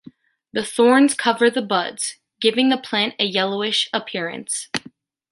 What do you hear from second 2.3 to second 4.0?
giving the plant a yellowish